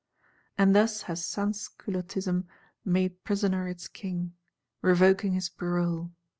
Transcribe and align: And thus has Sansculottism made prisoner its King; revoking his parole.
And 0.57 0.75
thus 0.75 1.03
has 1.03 1.23
Sansculottism 1.23 2.45
made 2.83 3.23
prisoner 3.23 3.67
its 3.67 3.87
King; 3.87 4.33
revoking 4.81 5.33
his 5.33 5.47
parole. 5.49 6.11